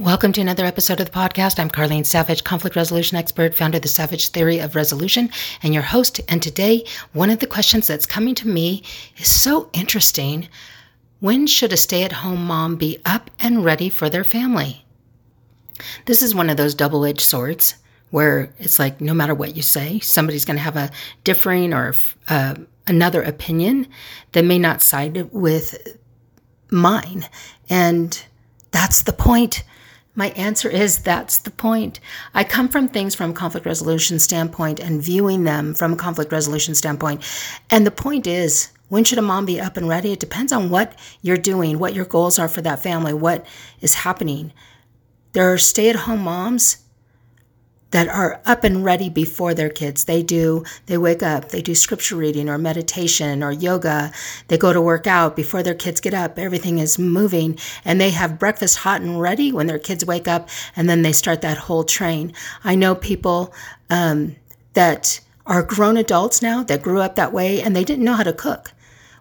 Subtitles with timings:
[0.00, 1.60] Welcome to another episode of the podcast.
[1.60, 5.30] I'm Carlene Savage, conflict resolution expert, founder of the Savage Theory of Resolution,
[5.62, 6.20] and your host.
[6.28, 8.82] And today, one of the questions that's coming to me
[9.18, 10.48] is so interesting.
[11.20, 14.84] When should a stay at home mom be up and ready for their family?
[16.06, 17.76] This is one of those double edged swords
[18.10, 20.90] where it's like no matter what you say, somebody's going to have a
[21.22, 21.94] differing or
[22.28, 22.56] uh,
[22.88, 23.86] another opinion
[24.32, 25.96] that may not side with
[26.72, 27.24] mine.
[27.70, 28.20] And
[28.72, 29.62] that's the point
[30.14, 31.98] my answer is that's the point.
[32.34, 36.74] I come from things from conflict resolution standpoint and viewing them from a conflict resolution
[36.74, 37.22] standpoint.
[37.70, 40.12] And the point is, when should a mom be up and ready?
[40.12, 43.44] It depends on what you're doing, what your goals are for that family, what
[43.80, 44.52] is happening.
[45.32, 46.83] There are stay at home moms
[47.94, 50.02] that are up and ready before their kids.
[50.02, 54.10] They do, they wake up, they do scripture reading or meditation or yoga.
[54.48, 56.36] They go to work out before their kids get up.
[56.36, 60.48] Everything is moving and they have breakfast hot and ready when their kids wake up
[60.74, 62.32] and then they start that whole train.
[62.64, 63.54] I know people
[63.90, 64.34] um,
[64.72, 68.24] that are grown adults now that grew up that way and they didn't know how
[68.24, 68.72] to cook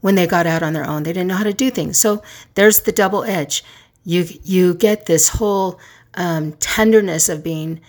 [0.00, 1.02] when they got out on their own.
[1.02, 1.98] They didn't know how to do things.
[1.98, 2.22] So
[2.54, 3.64] there's the double edge.
[4.04, 5.80] You, you get this whole
[6.14, 7.80] um, tenderness of being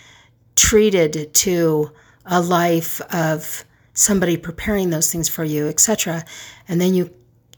[0.56, 1.92] treated to
[2.26, 3.64] a life of
[3.94, 6.24] somebody preparing those things for you, etc.
[6.68, 7.14] And then you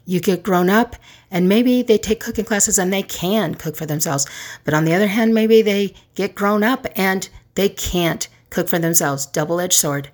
[0.05, 0.95] you get grown up
[1.31, 4.27] and maybe they take cooking classes and they can cook for themselves.
[4.63, 8.79] But on the other hand, maybe they get grown up and they can't cook for
[8.79, 9.25] themselves.
[9.25, 10.09] Double-edged sword.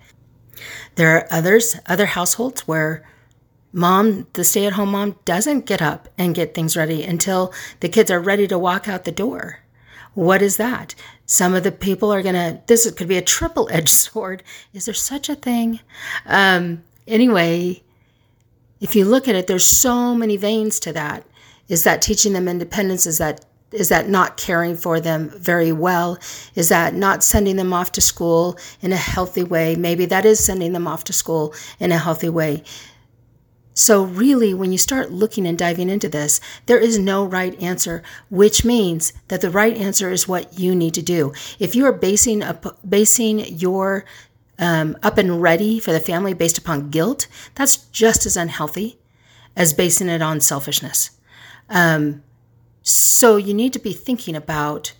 [0.94, 3.06] There are others, other households where
[3.72, 8.20] mom, the stay-at-home mom doesn't get up and get things ready until the kids are
[8.20, 9.60] ready to walk out the door.
[10.14, 10.94] What is that?
[11.30, 14.42] Some of the people are going to, this could be a triple edged sword.
[14.74, 15.78] Is there such a thing?
[16.26, 17.84] Um, anyway,
[18.80, 21.24] if you look at it, there's so many veins to that.
[21.68, 23.06] Is that teaching them independence?
[23.06, 26.18] Is that is that not caring for them very well?
[26.56, 29.76] Is that not sending them off to school in a healthy way?
[29.76, 32.64] Maybe that is sending them off to school in a healthy way.
[33.72, 38.02] So, really, when you start looking and diving into this, there is no right answer,
[38.28, 41.32] which means that the right answer is what you need to do.
[41.58, 44.04] If you are basing up, basing your
[44.58, 48.98] um, up and ready for the family based upon guilt, that's just as unhealthy
[49.56, 51.12] as basing it on selfishness.
[51.68, 52.24] Um,
[52.82, 54.94] so, you need to be thinking about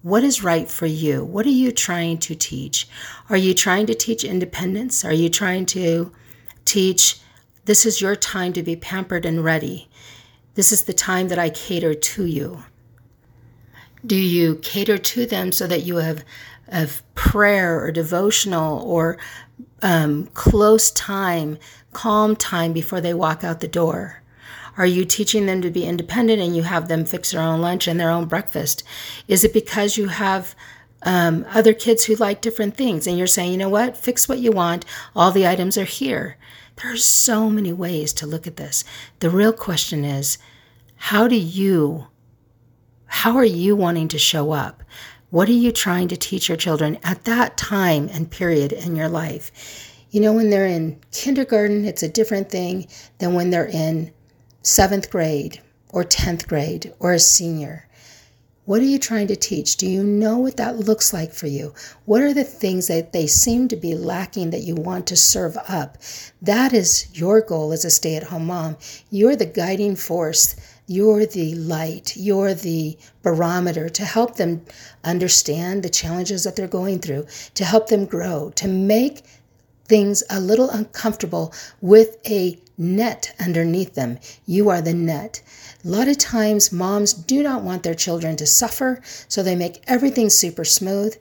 [0.00, 1.24] what is right for you.
[1.24, 2.88] What are you trying to teach?
[3.28, 5.04] Are you trying to teach independence?
[5.04, 6.10] Are you trying to
[6.64, 7.20] teach?
[7.64, 9.88] This is your time to be pampered and ready.
[10.54, 12.64] This is the time that I cater to you.
[14.04, 16.24] Do you cater to them so that you have
[16.68, 19.18] of prayer or devotional or
[19.82, 21.58] um, close time,
[21.92, 24.22] calm time before they walk out the door?
[24.76, 27.86] Are you teaching them to be independent and you have them fix their own lunch
[27.86, 28.82] and their own breakfast?
[29.28, 30.54] Is it because you have
[31.04, 34.38] um, other kids who like different things and you're saying, you know what, fix what
[34.38, 34.84] you want,
[35.14, 36.36] all the items are here?
[36.76, 38.84] There are so many ways to look at this.
[39.20, 40.38] The real question is
[40.96, 42.06] how do you,
[43.06, 44.82] how are you wanting to show up?
[45.30, 49.08] What are you trying to teach your children at that time and period in your
[49.08, 49.90] life?
[50.10, 52.86] You know, when they're in kindergarten, it's a different thing
[53.18, 54.12] than when they're in
[54.62, 57.88] seventh grade or 10th grade or a senior.
[58.66, 59.76] What are you trying to teach?
[59.76, 61.74] Do you know what that looks like for you?
[62.06, 65.58] What are the things that they seem to be lacking that you want to serve
[65.68, 65.98] up?
[66.40, 68.78] That is your goal as a stay at home mom.
[69.10, 70.56] You're the guiding force.
[70.86, 72.16] You're the light.
[72.16, 74.64] You're the barometer to help them
[75.04, 77.26] understand the challenges that they're going through,
[77.56, 79.26] to help them grow, to make
[79.84, 84.18] things a little uncomfortable with a net underneath them.
[84.46, 85.42] You are the net.
[85.84, 89.82] A lot of times, moms do not want their children to suffer, so they make
[89.86, 91.16] everything super smooth.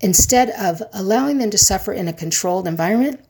[0.00, 3.20] Instead of allowing them to suffer in a controlled environment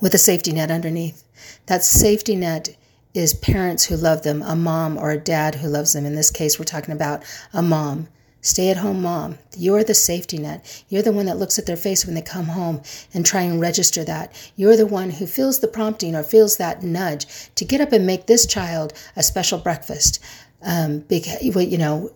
[0.00, 1.22] with a safety net underneath.
[1.66, 2.76] That safety net
[3.14, 6.06] is parents who love them, a mom or a dad who loves them.
[6.06, 7.22] In this case, we're talking about
[7.52, 8.08] a mom
[8.42, 9.38] Stay at home mom.
[9.56, 10.84] You're the safety net.
[10.88, 12.82] You're the one that looks at their face when they come home
[13.12, 14.32] and try and register that.
[14.56, 17.26] You're the one who feels the prompting or feels that nudge
[17.56, 20.22] to get up and make this child a special breakfast.
[20.62, 22.12] Um, because, you know,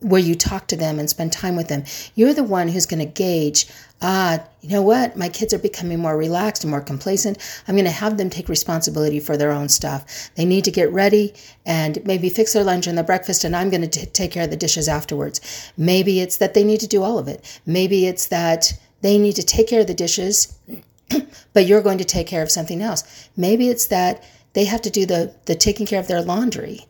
[0.00, 1.84] where you talk to them and spend time with them.
[2.14, 3.66] You're the one who's going to gauge,
[4.00, 5.16] ah, you know what?
[5.16, 7.38] My kids are becoming more relaxed and more complacent.
[7.66, 10.30] I'm going to have them take responsibility for their own stuff.
[10.36, 11.34] They need to get ready
[11.66, 14.50] and maybe fix their lunch and their breakfast, and I'm going to take care of
[14.50, 15.72] the dishes afterwards.
[15.76, 17.60] Maybe it's that they need to do all of it.
[17.66, 20.56] Maybe it's that they need to take care of the dishes,
[21.52, 23.28] but you're going to take care of something else.
[23.36, 24.22] Maybe it's that
[24.52, 26.86] they have to do the, the taking care of their laundry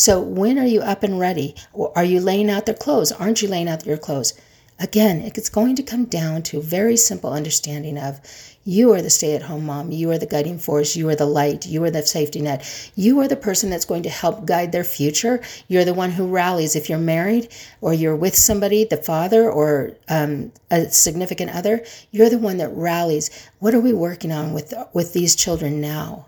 [0.00, 1.54] So when are you up and ready?
[1.74, 3.12] Are you laying out their clothes?
[3.12, 4.32] Aren't you laying out your clothes?
[4.78, 8.18] Again, it's going to come down to a very simple understanding of
[8.64, 9.90] you are the stay at home mom.
[9.90, 10.96] You are the guiding force.
[10.96, 11.66] You are the light.
[11.66, 12.64] You are the safety net.
[12.96, 15.42] You are the person that's going to help guide their future.
[15.68, 16.74] You're the one who rallies.
[16.74, 17.48] If you're married
[17.82, 22.74] or you're with somebody, the father or um, a significant other, you're the one that
[22.74, 23.28] rallies.
[23.58, 26.24] What are we working on with, with these children now?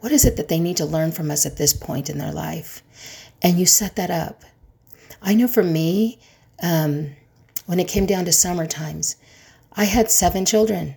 [0.00, 2.30] What is it that they need to learn from us at this point in their
[2.32, 2.82] life?
[3.46, 4.42] And you set that up.
[5.22, 6.18] I know for me,
[6.60, 7.12] um,
[7.66, 9.14] when it came down to summer times.
[9.72, 10.96] I had seven children.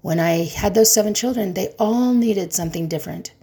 [0.00, 3.34] When I had those seven children, they all needed something different.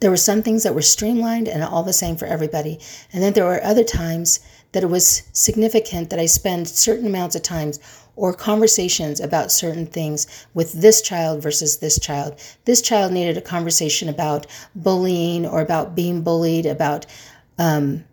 [0.00, 2.78] There were some things that were streamlined and all the same for everybody.
[3.14, 4.40] And then there were other times
[4.72, 7.78] that it was significant that I spend certain amounts of times
[8.16, 12.38] or conversations about certain things with this child versus this child.
[12.64, 17.06] This child needed a conversation about bullying or about being bullied, about
[17.58, 18.04] um,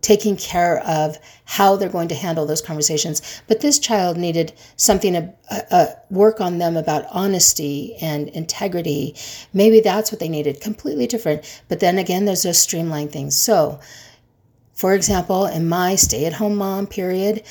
[0.00, 3.42] taking care of how they're going to handle those conversations.
[3.48, 9.16] But this child needed something to uh, uh, work on them about honesty and integrity.
[9.52, 11.62] Maybe that's what they needed, completely different.
[11.68, 13.36] But then again, there's those streamlined things.
[13.36, 13.80] So,
[14.74, 17.42] for example, in my stay at home mom period,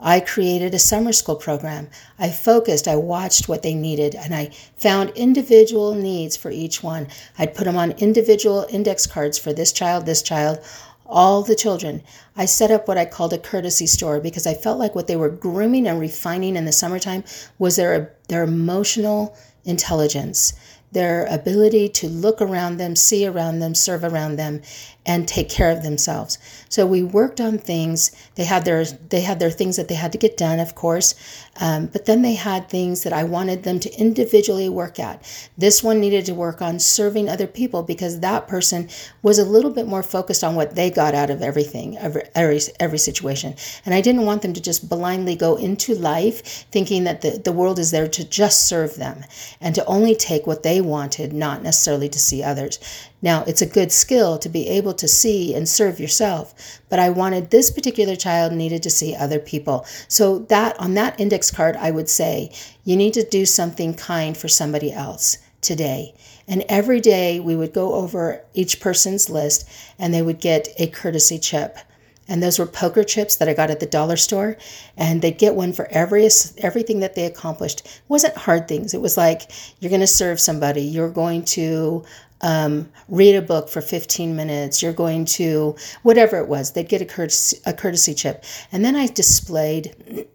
[0.00, 1.88] I created a summer school program.
[2.18, 7.08] I focused, I watched what they needed, and I found individual needs for each one.
[7.38, 10.60] I'd put them on individual index cards for this child, this child,
[11.04, 12.02] all the children.
[12.36, 15.16] I set up what I called a courtesy store because I felt like what they
[15.16, 17.24] were grooming and refining in the summertime
[17.58, 20.52] was their their emotional intelligence
[20.92, 24.62] their ability to look around them, see around them, serve around them,
[25.04, 26.38] and take care of themselves.
[26.68, 28.10] So we worked on things.
[28.36, 31.14] They had their they had their things that they had to get done, of course,
[31.60, 35.22] um, but then they had things that I wanted them to individually work at.
[35.56, 38.88] This one needed to work on serving other people because that person
[39.22, 42.60] was a little bit more focused on what they got out of everything, every every,
[42.78, 43.54] every situation.
[43.84, 47.52] And I didn't want them to just blindly go into life thinking that the, the
[47.52, 49.24] world is there to just serve them
[49.60, 52.78] and to only take what they wanted, not necessarily to see others.
[53.20, 56.54] Now, it's a good skill to be able to see and serve yourself,
[56.88, 59.84] but I wanted this particular child needed to see other people.
[60.06, 62.52] So that on that index card, I would say,
[62.84, 66.14] you need to do something kind for somebody else today.
[66.46, 69.68] And every day we would go over each person's list
[69.98, 71.78] and they would get a courtesy chip.
[72.26, 74.56] And those were poker chips that I got at the dollar store.
[74.96, 76.28] And they'd get one for every
[76.58, 77.80] everything that they accomplished.
[77.80, 78.94] It wasn't hard things.
[78.94, 79.50] It was like
[79.80, 80.82] you're going to serve somebody.
[80.82, 82.04] You're going to
[82.40, 84.82] um, read a book for 15 minutes.
[84.82, 86.72] You're going to whatever it was.
[86.72, 88.44] They'd get a courtesy, a courtesy chip.
[88.72, 90.28] And then I displayed.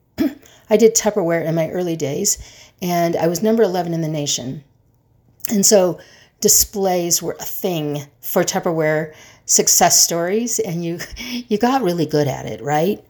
[0.69, 2.37] I did Tupperware in my early days,
[2.81, 4.63] and I was number 11 in the nation.
[5.49, 5.99] And so
[6.39, 9.13] displays were a thing for Tupperware
[9.45, 10.99] success stories and you
[11.47, 13.03] you got really good at it, right?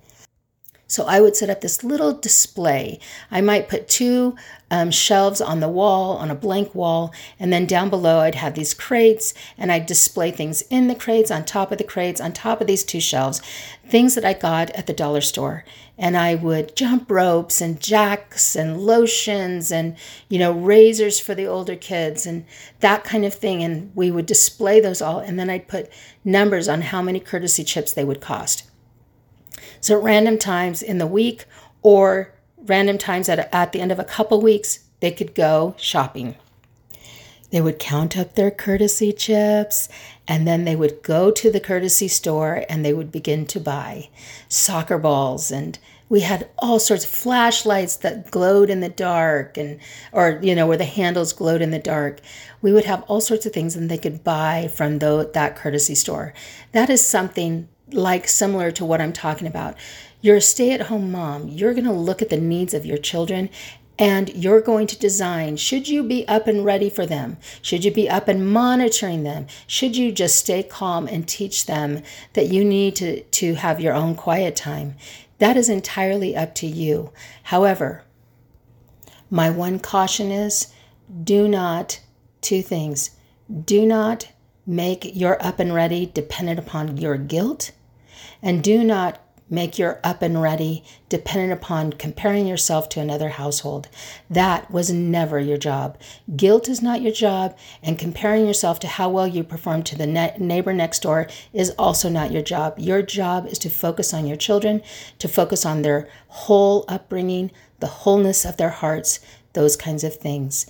[0.94, 3.00] So I would set up this little display.
[3.31, 4.36] I might put two
[4.69, 8.54] um, shelves on the wall, on a blank wall, and then down below I'd have
[8.54, 12.31] these crates and I'd display things in the crates, on top of the crates, on
[12.31, 13.42] top of these two shelves,
[13.88, 15.66] things that I got at the dollar store.
[15.98, 19.95] And I would jump ropes and jacks and lotions and,
[20.30, 22.45] you know, razors for the older kids and
[22.81, 23.63] that kind of thing.
[23.63, 25.18] And we would display those all.
[25.18, 25.90] And then I'd put
[26.24, 28.69] numbers on how many courtesy chips they would cost.
[29.83, 31.44] So random times in the week
[31.81, 36.35] or random times at, at the end of a couple weeks, they could go shopping.
[37.49, 39.90] They would count up their courtesy chips
[40.25, 44.07] and then they would go to the courtesy store and they would begin to buy
[44.47, 45.52] soccer balls.
[45.52, 49.81] And we had all sorts of flashlights that glowed in the dark and
[50.13, 52.21] or you know where the handles glowed in the dark.
[52.61, 55.95] We would have all sorts of things and they could buy from the, that courtesy
[55.95, 56.33] store.
[56.71, 59.75] That is something like similar to what I'm talking about.
[60.21, 61.49] You're a stay at home mom.
[61.49, 63.49] You're going to look at the needs of your children
[63.99, 67.37] and you're going to design should you be up and ready for them?
[67.61, 69.47] Should you be up and monitoring them?
[69.68, 72.02] Should you just stay calm and teach them
[72.33, 74.95] that you need to, to have your own quiet time?
[75.37, 77.11] That is entirely up to you.
[77.44, 78.04] However,
[79.30, 80.73] my one caution is
[81.23, 81.99] do not,
[82.42, 83.11] two things,
[83.66, 84.30] do not
[84.66, 87.72] make your up and ready dependent upon your guilt
[88.42, 93.88] and do not make your up and ready dependent upon comparing yourself to another household.
[94.30, 95.98] That was never your job.
[96.36, 100.08] Guilt is not your job, and comparing yourself to how well you perform to the
[100.08, 102.80] ne- neighbor next door is also not your job.
[102.80, 104.82] Your job is to focus on your children,
[105.20, 109.20] to focus on their whole upbringing, the wholeness of their hearts,
[109.54, 110.66] those kinds of things.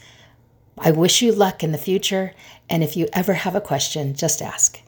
[0.77, 2.33] I wish you luck in the future,
[2.69, 4.82] and if you ever have a question, just ask.